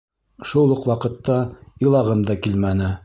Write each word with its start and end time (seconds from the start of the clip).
Шул 0.51 0.73
уҡ 0.75 0.87
ваҡытта 0.91 1.37
илағым 1.87 2.25
да 2.31 2.39
килмәне. 2.47 2.91